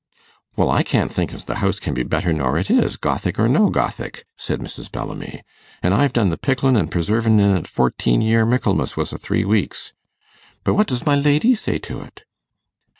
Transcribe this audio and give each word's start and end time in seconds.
'Well, 0.55 0.71
I 0.71 0.81
can't 0.81 1.11
think 1.11 1.31
as 1.31 1.43
the 1.45 1.57
house 1.61 1.79
can 1.79 1.93
be 1.93 2.01
better 2.01 2.33
nor 2.33 2.57
it 2.57 2.71
is, 2.71 2.97
Gothic 2.97 3.37
or 3.37 3.47
no 3.47 3.69
Gothic,' 3.69 4.25
said 4.35 4.59
Mrs. 4.59 4.91
Bellamy; 4.91 5.43
'an' 5.83 5.93
I've 5.93 6.11
done 6.11 6.29
the 6.29 6.39
picklin' 6.39 6.75
and 6.75 6.89
preservin' 6.89 7.39
in 7.39 7.55
it 7.55 7.67
fourteen 7.67 8.19
year 8.19 8.43
Michaelmas 8.43 8.97
was 8.97 9.13
a 9.13 9.19
three 9.19 9.45
weeks. 9.45 9.93
But 10.63 10.73
what 10.73 10.87
does 10.87 11.05
my 11.05 11.13
lady 11.13 11.53
say 11.53 11.77
to't? 11.77 12.23